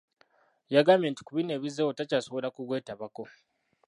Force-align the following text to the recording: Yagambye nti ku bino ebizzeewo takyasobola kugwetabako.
Yagambye 0.75 1.07
nti 1.09 1.21
ku 1.25 1.31
bino 1.37 1.51
ebizzeewo 1.57 1.91
takyasobola 1.97 2.47
kugwetabako. 2.55 3.23